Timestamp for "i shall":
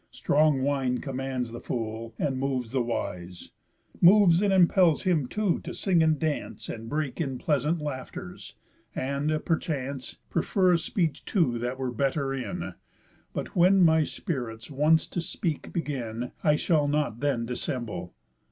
16.43-16.87